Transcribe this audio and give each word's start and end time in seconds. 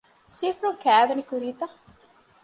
ސިއްރުން 0.35 0.79
ކައިވެނި 0.83 1.23
ކުރީތަ؟ 1.29 1.65